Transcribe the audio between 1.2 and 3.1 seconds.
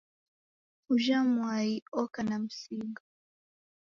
mwai oka na msigo